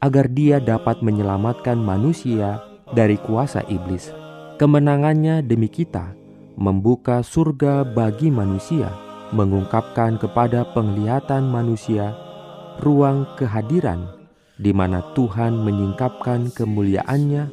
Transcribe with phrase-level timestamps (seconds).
[0.00, 2.60] agar dia dapat menyelamatkan manusia
[2.92, 4.12] dari kuasa iblis.
[4.60, 6.12] Kemenangannya demi kita,
[6.60, 12.14] membuka surga bagi manusia mengungkapkan kepada penglihatan manusia
[12.82, 14.20] ruang kehadiran
[14.60, 17.48] di mana Tuhan menyingkapkan kemuliaannya,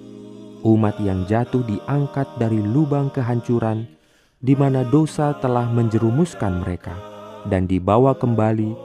[0.68, 3.88] umat yang jatuh diangkat dari lubang kehancuran
[4.44, 6.94] di mana dosa telah menjerumuskan mereka
[7.48, 8.76] dan dibawa kembali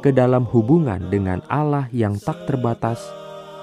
[0.00, 3.02] ke dalam hubungan dengan Allah yang tak terbatas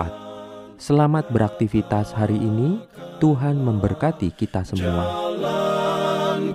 [0.81, 2.81] Selamat beraktivitas hari ini.
[3.21, 5.29] Tuhan memberkati kita semua.
[5.37, 6.49] Jalan